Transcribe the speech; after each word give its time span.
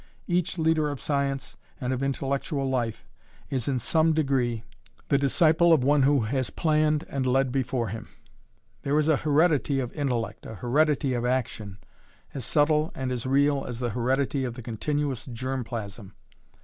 Each 0.25 0.57
leader 0.57 0.89
of 0.89 0.99
science 0.99 1.57
and 1.79 1.93
of 1.93 2.01
intellectual 2.01 2.67
life 2.67 3.05
is 3.51 3.67
in 3.67 3.77
some 3.77 4.13
degree 4.13 4.63
the 5.09 5.19
disciple 5.19 5.71
of 5.71 5.83
one 5.83 6.01
who 6.01 6.21
has 6.21 6.49
planned 6.49 7.05
and 7.07 7.23
led 7.27 7.51
before 7.51 7.89
him. 7.89 8.09
There 8.81 8.97
is 8.97 9.07
a 9.07 9.17
heredity 9.17 9.79
of 9.79 9.93
intellect, 9.93 10.47
a 10.47 10.55
heredity 10.55 11.13
of 11.13 11.23
action, 11.23 11.77
as 12.33 12.43
subtle 12.43 12.91
and 12.95 13.11
as 13.11 13.27
real 13.27 13.63
as 13.63 13.77
the 13.77 13.91
heredity 13.91 14.43
of 14.43 14.55
the 14.55 14.63
continuous 14.63 15.27
germ 15.27 15.63
plasm. 15.63 16.15